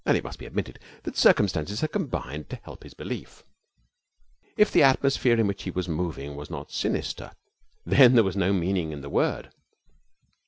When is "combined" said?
1.91-2.49